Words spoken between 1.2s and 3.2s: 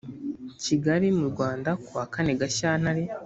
rwanda kuwa kane gashyantare